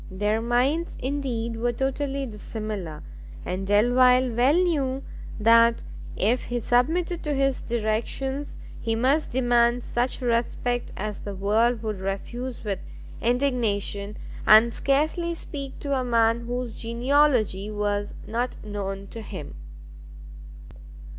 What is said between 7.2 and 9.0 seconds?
to his directions, he